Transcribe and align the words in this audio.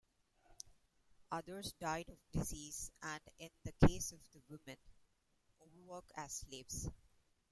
Others 1.31 1.73
died 1.73 2.09
of 2.09 2.17
disease 2.31 2.89
and, 3.03 3.21
in 3.37 3.51
the 3.63 3.87
case 3.87 4.11
of 4.11 4.19
the 4.31 4.41
women, 4.49 4.79
overwork 5.61 6.05
as 6.17 6.33
slaves. 6.37 6.89